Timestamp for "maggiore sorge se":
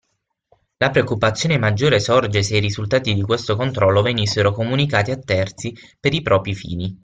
1.59-2.57